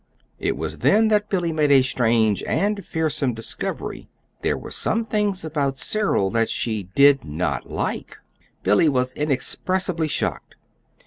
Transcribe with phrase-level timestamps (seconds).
[0.39, 4.09] It was then that Billy made a strange and fearsome discovery:
[4.41, 8.17] there were some things about Cyril that she did not like!
[8.63, 10.55] Billy was inexpressibly shocked.